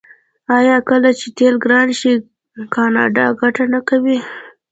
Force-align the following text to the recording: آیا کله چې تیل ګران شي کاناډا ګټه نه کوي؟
آیا 0.57 0.77
کله 0.89 1.09
چې 1.19 1.27
تیل 1.37 1.55
ګران 1.65 1.87
شي 1.99 2.13
کاناډا 2.75 3.25
ګټه 3.41 3.65
نه 3.73 3.79
کوي؟ 3.89 4.17